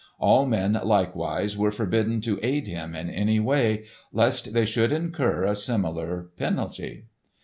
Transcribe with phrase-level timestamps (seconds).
[0.17, 5.43] All men, likewise, were forbidden to aid him in any way, lest they should incur
[5.43, 7.05] a similar penalty.